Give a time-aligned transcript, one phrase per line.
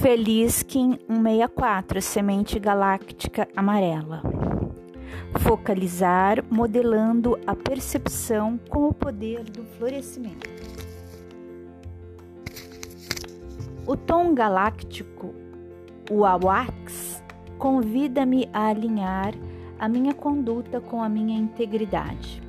[0.00, 4.22] Feliz Kim 164, semente galáctica amarela.
[5.40, 10.48] Focalizar, modelando a percepção com o poder do florescimento.
[13.86, 15.34] O tom galáctico,
[16.10, 17.22] o AWAX,
[17.58, 19.34] convida-me a alinhar
[19.78, 22.42] a minha conduta com a minha integridade.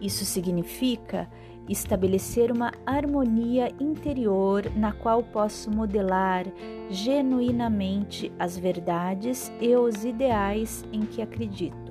[0.00, 1.28] Isso significa
[1.68, 6.44] estabelecer uma harmonia interior na qual posso modelar
[6.90, 11.86] genuinamente as verdades e os ideais em que acredito.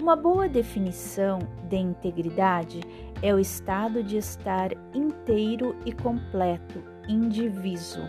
[0.00, 2.80] Uma boa definição de integridade
[3.20, 8.00] é o estado de estar inteiro e completo, indiviso.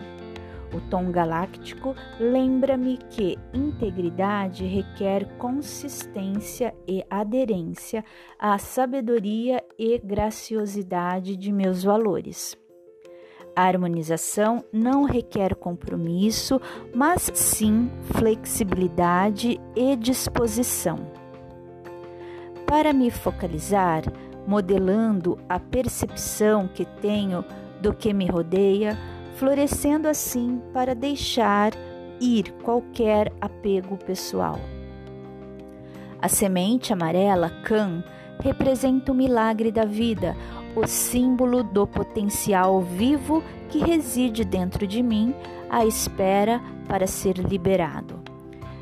[0.74, 8.06] O tom galáctico lembra-me que integridade requer consistência e aderência
[8.38, 12.56] à sabedoria e graciosidade de meus valores.
[13.56, 16.62] A harmonização não requer compromisso,
[16.94, 20.98] mas sim flexibilidade e disposição.
[22.66, 24.04] Para me focalizar,
[24.48, 27.44] modelando a percepção que tenho
[27.82, 28.98] do que me rodeia,
[29.40, 31.72] florescendo assim para deixar
[32.20, 34.60] ir qualquer apego pessoal.
[36.22, 38.04] A semente amarela, Can,
[38.42, 40.36] representa o milagre da vida,
[40.76, 45.34] o símbolo do potencial vivo que reside dentro de mim
[45.70, 48.20] à espera para ser liberado.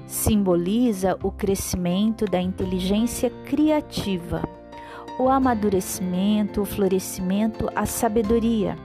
[0.07, 4.41] Simboliza o crescimento da inteligência criativa,
[5.19, 8.75] o amadurecimento, o florescimento, a sabedoria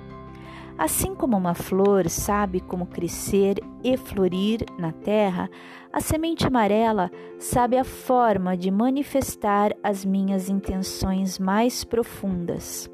[0.76, 5.50] Assim como uma flor sabe como crescer e florir na terra,
[5.92, 12.90] a semente amarela sabe a forma de manifestar as minhas intenções mais profundas.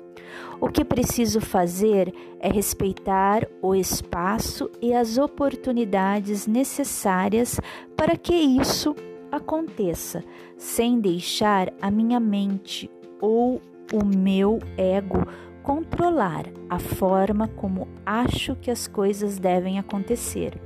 [0.61, 7.61] O que preciso fazer é respeitar o espaço e as oportunidades necessárias
[7.97, 8.95] para que isso
[9.31, 10.25] aconteça,
[10.57, 12.91] sem deixar a minha mente
[13.21, 13.63] ou
[13.93, 15.27] o meu ego
[15.69, 20.59] controlar a forma como acho que as coisas devem acontecer.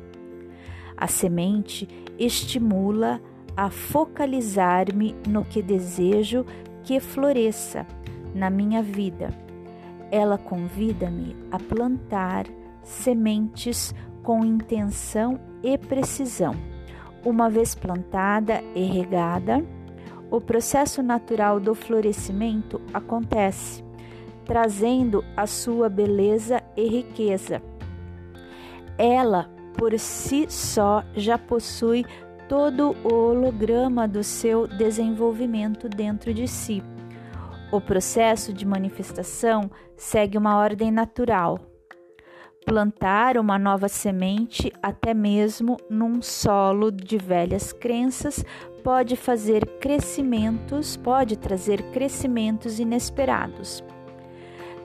[0.97, 3.21] A semente estimula
[3.57, 6.47] a focalizar-me no que desejo
[6.85, 7.85] que floresça
[8.33, 9.31] na minha vida.
[10.09, 12.47] Ela convida-me a plantar
[12.85, 13.93] sementes
[14.23, 16.55] com intenção e precisão.
[17.25, 19.65] Uma vez plantada e regada,
[20.31, 23.82] o processo natural do florescimento acontece
[24.45, 27.63] trazendo a sua beleza e riqueza.
[28.99, 32.05] Ela, por si só, já possui
[32.49, 36.83] todo o holograma do seu desenvolvimento dentro de si.
[37.73, 41.59] O processo de manifestação segue uma ordem natural.
[42.67, 48.45] Plantar uma nova semente, até mesmo num solo de velhas crenças,
[48.85, 53.83] pode fazer crescimentos, pode trazer crescimentos inesperados.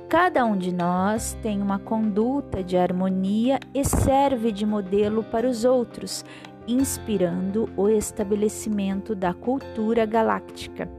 [0.09, 5.65] Cada um de nós tem uma conduta de harmonia e serve de modelo para os
[5.65, 6.23] outros,
[6.65, 10.89] inspirando o estabelecimento da cultura galáctica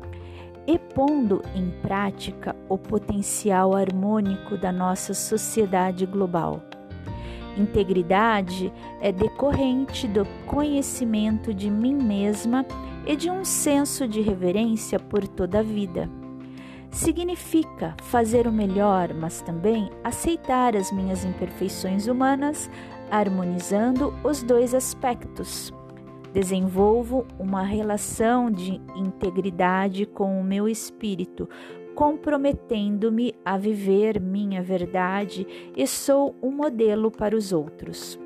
[0.66, 6.60] e pondo em prática o potencial harmônico da nossa sociedade global.
[7.56, 8.70] Integridade
[9.00, 12.62] é decorrente do conhecimento de mim mesma
[13.06, 16.10] e de um senso de reverência por toda a vida
[16.90, 22.70] significa fazer o melhor, mas também aceitar as minhas imperfeições humanas,
[23.10, 25.72] harmonizando os dois aspectos.
[26.32, 31.48] Desenvolvo uma relação de integridade com o meu espírito,
[31.94, 35.46] comprometendo-me a viver minha verdade
[35.76, 38.18] e sou um modelo para os outros.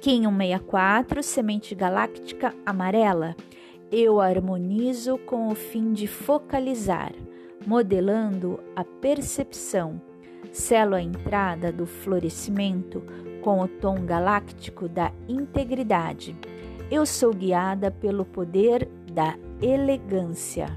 [0.00, 3.36] Kim 164, Semente Galáctica Amarela.
[3.92, 7.12] Eu harmonizo com o fim de focalizar,
[7.66, 10.00] modelando a percepção.
[10.52, 13.02] Selo a entrada do florescimento
[13.42, 16.36] com o tom galáctico da integridade.
[16.88, 20.68] Eu sou guiada pelo poder da elegância.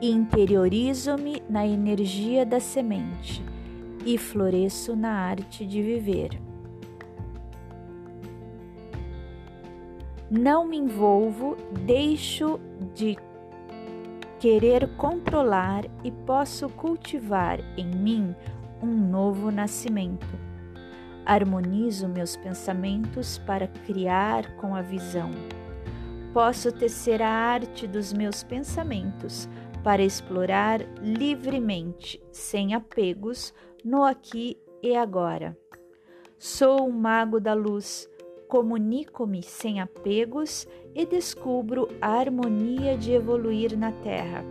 [0.00, 3.44] Interiorizo-me na energia da semente
[4.06, 6.51] e floresço na arte de viver.
[10.32, 12.58] Não me envolvo, deixo
[12.94, 13.18] de
[14.40, 18.34] querer controlar e posso cultivar em mim
[18.82, 20.26] um novo nascimento.
[21.26, 25.30] Harmonizo meus pensamentos para criar com a visão.
[26.32, 29.46] Posso tecer a arte dos meus pensamentos
[29.84, 33.52] para explorar livremente, sem apegos,
[33.84, 35.54] no aqui e agora.
[36.38, 38.08] Sou o mago da luz,
[38.52, 44.44] comunico-me sem apegos e descubro a harmonia de evoluir na Terra.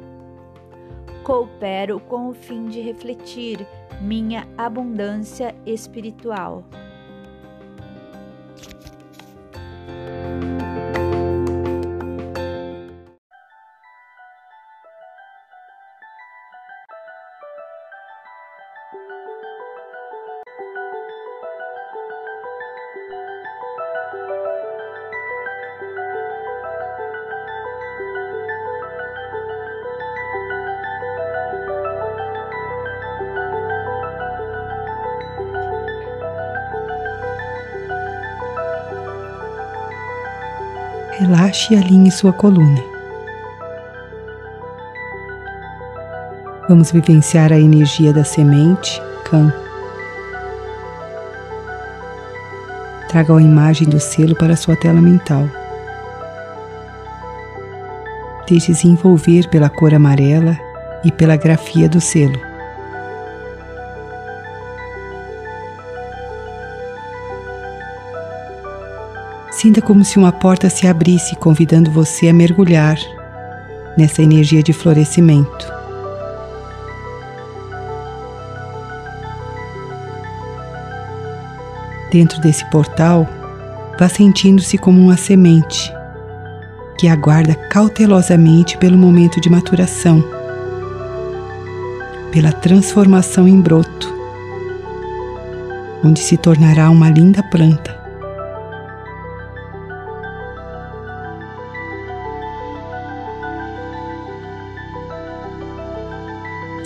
[1.24, 3.60] Coopero com o fim de refletir
[4.02, 6.66] minha abundância espiritual.
[41.22, 42.82] Relaxe e alinhe sua coluna.
[46.68, 49.54] Vamos vivenciar a energia da semente Kan.
[53.08, 55.48] Traga a imagem do selo para sua tela mental.
[58.48, 60.58] Deixe-se envolver pela cor amarela
[61.04, 62.51] e pela grafia do selo.
[69.62, 72.98] Sinta como se uma porta se abrisse, convidando você a mergulhar
[73.96, 75.72] nessa energia de florescimento.
[82.12, 83.30] Dentro desse portal,
[84.00, 85.94] vá sentindo-se como uma semente
[86.98, 90.24] que aguarda cautelosamente pelo momento de maturação,
[92.32, 94.12] pela transformação em broto,
[96.04, 98.01] onde se tornará uma linda planta.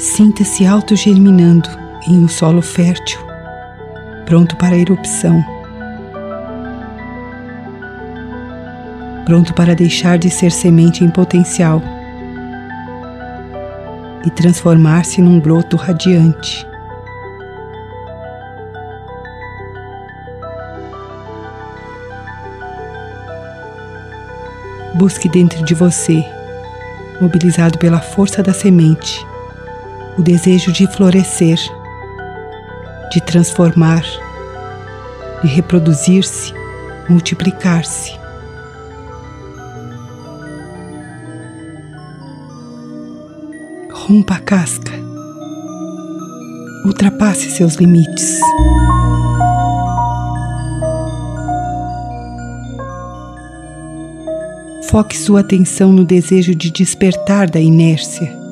[0.06, 1.68] Sinta-se autogerminando
[2.08, 3.20] em um solo fértil,
[4.24, 5.44] pronto para a erupção,
[9.26, 11.82] pronto para deixar de ser semente em potencial
[14.24, 16.66] e transformar-se num broto radiante.
[24.94, 26.24] Busque dentro de você,
[27.20, 29.26] mobilizado pela força da semente,
[30.18, 31.60] o desejo de florescer,
[33.12, 34.04] de transformar,
[35.42, 36.54] de reproduzir-se,
[37.10, 38.18] multiplicar-se.
[43.92, 44.92] Rompa a casca,
[46.86, 48.40] ultrapasse seus limites.
[54.90, 58.45] Foque sua atenção no desejo de despertar da inércia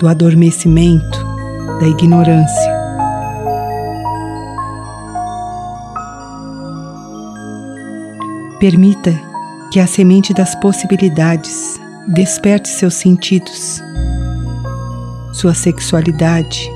[0.00, 1.24] do adormecimento,
[1.78, 2.80] da ignorância.
[8.58, 9.12] Permita
[9.70, 13.82] que a semente das possibilidades desperte seus sentidos,
[15.32, 16.70] sua sexualidade,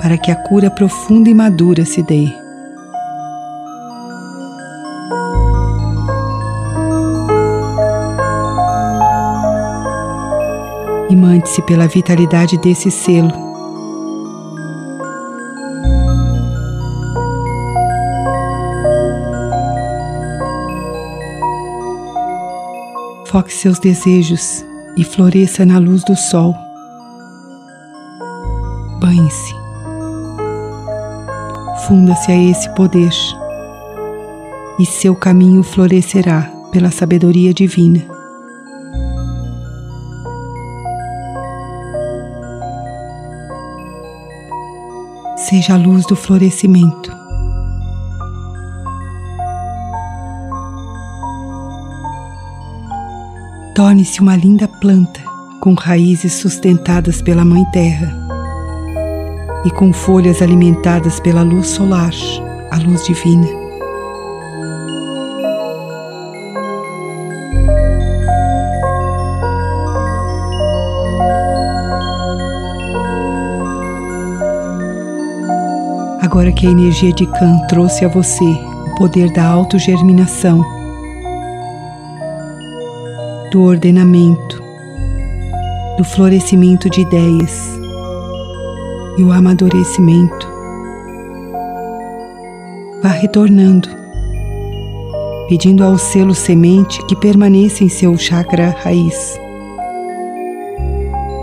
[0.00, 2.43] para que a cura profunda e madura se dê.
[11.62, 13.32] Pela vitalidade desse selo.
[23.26, 24.64] Foque seus desejos
[24.96, 26.54] e floresça na luz do sol.
[29.00, 29.54] Banhe-se.
[31.86, 33.10] Funda-se a esse poder
[34.78, 38.13] e seu caminho florescerá pela sabedoria divina.
[45.54, 47.16] Seja a luz do florescimento.
[53.72, 55.20] Torne-se uma linda planta
[55.60, 58.12] com raízes sustentadas pela Mãe Terra
[59.64, 62.12] e com folhas alimentadas pela luz solar,
[62.72, 63.63] a luz divina.
[76.34, 80.64] Agora que a energia de Kan trouxe a você o poder da autogerminação,
[83.52, 84.60] do ordenamento,
[85.96, 87.78] do florescimento de ideias
[89.16, 90.48] e o amadurecimento,
[93.00, 93.88] vá retornando,
[95.48, 99.38] pedindo ao selo semente que permaneça em seu chakra raiz,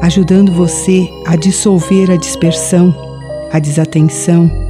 [0.02, 2.94] ajudando você a dissolver a dispersão,
[3.54, 4.70] a desatenção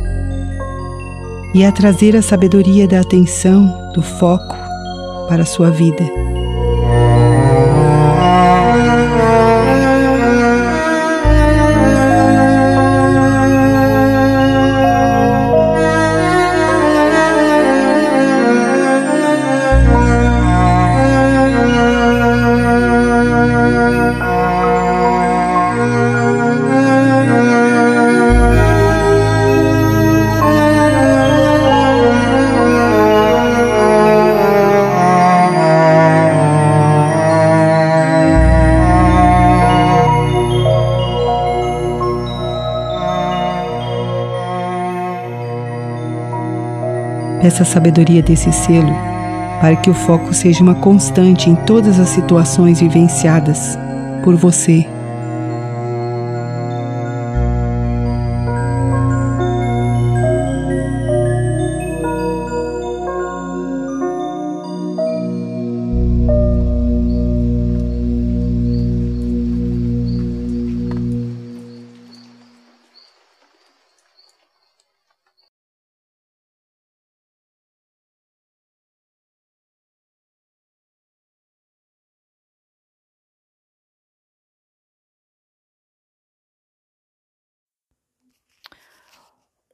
[1.54, 4.56] e a trazer a sabedoria da atenção, do foco
[5.28, 6.31] para a sua vida.
[47.42, 48.94] Peça a sabedoria desse selo
[49.60, 53.78] para que o foco seja uma constante em todas as situações vivenciadas
[54.24, 54.88] por você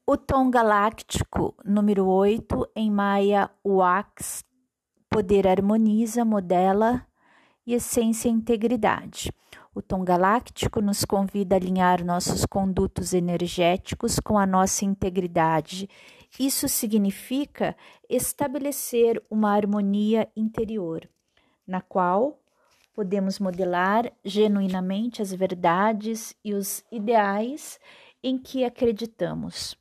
[0.10, 4.42] O tom galáctico número 8 em Maia Wax,
[5.10, 7.06] poder harmoniza, modela
[7.66, 9.34] e essência e integridade.
[9.76, 15.90] O tom galáctico nos convida a alinhar nossos condutos energéticos com a nossa integridade.
[16.40, 17.76] Isso significa
[18.10, 21.06] estabelecer uma harmonia interior,
[21.68, 22.40] na qual
[22.94, 27.78] podemos modelar genuinamente as verdades e os ideais
[28.24, 29.76] em que acreditamos.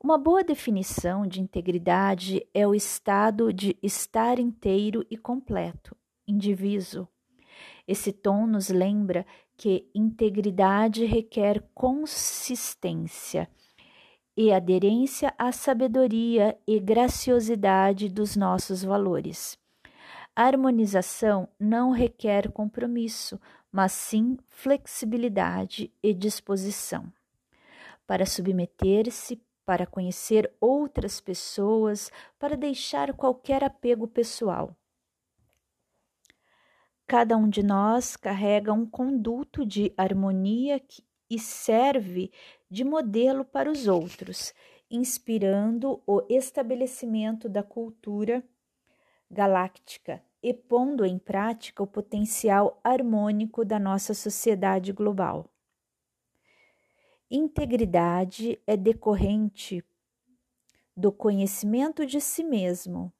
[0.00, 7.08] Uma boa definição de integridade é o estado de estar inteiro e completo, indiviso.
[7.86, 9.26] Esse tom nos lembra
[9.56, 13.50] que integridade requer consistência
[14.36, 19.58] e aderência à sabedoria e graciosidade dos nossos valores.
[20.34, 23.40] A harmonização não requer compromisso,
[23.72, 27.12] mas sim flexibilidade e disposição.
[28.06, 34.74] Para submeter-se para conhecer outras pessoas, para deixar qualquer apego pessoal.
[37.06, 40.82] Cada um de nós carrega um conduto de harmonia
[41.28, 42.32] e serve
[42.70, 44.54] de modelo para os outros,
[44.90, 48.42] inspirando o estabelecimento da cultura
[49.30, 55.52] galáctica e pondo em prática o potencial harmônico da nossa sociedade global.
[57.30, 59.84] Integridade é decorrente
[60.96, 63.12] do conhecimento de si mesmo,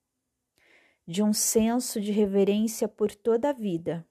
[1.07, 4.07] de um senso de reverência por toda a vida.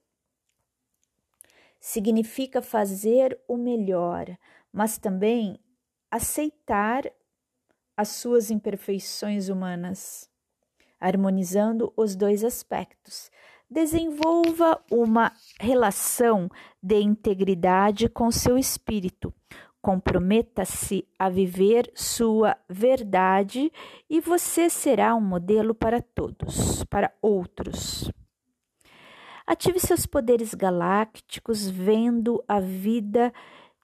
[1.79, 4.37] Significa fazer o melhor,
[4.71, 5.59] mas também
[6.11, 7.11] aceitar
[7.95, 10.29] as suas imperfeições humanas,
[10.99, 13.31] harmonizando os dois aspectos.
[13.69, 16.49] Desenvolva uma relação
[16.81, 19.33] de integridade com seu espírito,
[19.87, 23.71] Comprometa-se a viver sua verdade
[24.09, 28.11] e você será um modelo para todos, para outros.
[29.47, 33.31] Ative seus poderes galácticos, vendo a vida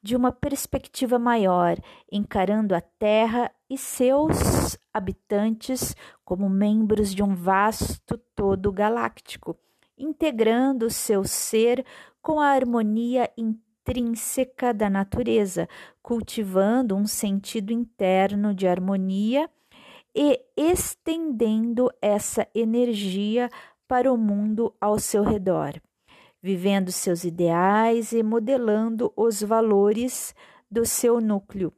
[0.02, 1.78] de uma perspectiva maior,
[2.12, 5.96] encarando a Terra e seus habitantes
[6.26, 9.58] como membros de um vasto todo galáctico,
[9.98, 11.86] integrando seu ser
[12.22, 15.68] com a harmonia interna intrínseca da natureza,
[16.02, 19.50] cultivando um sentido interno de harmonia
[20.16, 23.50] e estendendo essa energia
[23.88, 25.74] para o mundo ao seu redor,
[26.42, 30.34] vivendo seus ideais e modelando os valores
[30.72, 31.74] do seu núcleo,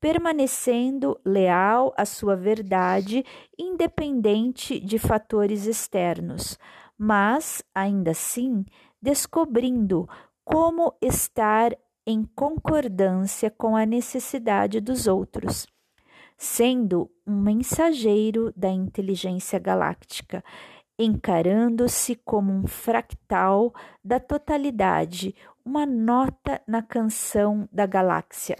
[0.00, 3.24] permanecendo leal à sua verdade,
[3.56, 6.58] independente de fatores externos,
[6.98, 8.64] mas ainda assim
[9.00, 10.08] descobrindo
[10.46, 11.76] como estar
[12.06, 15.66] em concordância com a necessidade dos outros,
[16.38, 20.44] sendo um mensageiro da inteligência galáctica,
[20.96, 23.74] encarando-se como um fractal
[24.04, 25.34] da totalidade,
[25.64, 28.56] uma nota na canção da galáxia.